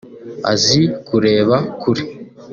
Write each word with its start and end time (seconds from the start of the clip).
azi 0.51 0.81
kureba 1.07 1.55
kure 1.81 2.03